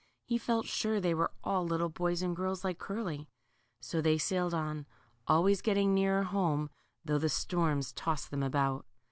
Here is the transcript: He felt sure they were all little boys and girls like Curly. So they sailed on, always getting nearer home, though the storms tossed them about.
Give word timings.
He 0.25 0.39
felt 0.39 0.65
sure 0.65 0.99
they 0.99 1.13
were 1.13 1.29
all 1.43 1.63
little 1.63 1.87
boys 1.89 2.23
and 2.23 2.35
girls 2.35 2.63
like 2.63 2.79
Curly. 2.79 3.29
So 3.81 4.01
they 4.01 4.17
sailed 4.17 4.51
on, 4.51 4.87
always 5.27 5.61
getting 5.61 5.93
nearer 5.93 6.23
home, 6.23 6.71
though 7.05 7.19
the 7.19 7.29
storms 7.29 7.93
tossed 7.93 8.31
them 8.31 8.41
about. 8.41 8.87